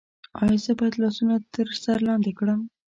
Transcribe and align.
ایا 0.41 0.57
زه 0.65 0.71
باید 0.79 0.95
لاسونه 1.03 1.35
تر 1.53 1.67
سر 1.83 1.97
لاندې 2.07 2.31
کړم؟ 2.39 2.59